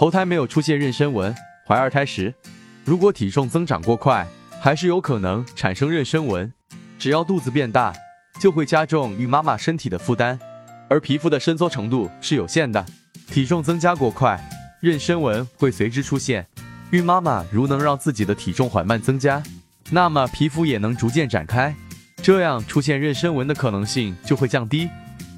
[0.00, 1.34] 头胎没有出现妊娠纹
[1.66, 2.32] 怀二胎时
[2.86, 4.26] 如果体重增长过快
[4.58, 6.50] 还是有可能产生妊娠纹。
[6.98, 7.92] 只要肚子变大
[8.40, 10.40] 就会加重孕妈妈身体的负担
[10.88, 12.82] 而皮肤的伸缩程度是有限的。
[13.26, 14.42] 体重增加过快
[14.80, 16.46] 妊娠纹会随之出现。
[16.92, 19.42] 孕妈妈如能让自己的体重缓慢增加
[19.90, 21.76] 那么皮肤也能逐渐展开
[22.22, 24.88] 这样出现妊娠纹的可能性就会降低。